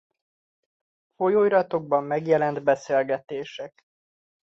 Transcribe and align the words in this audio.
Folyóiratokban 1.15 2.03
megjelent 2.03 2.57
beszélgetések 2.63 3.85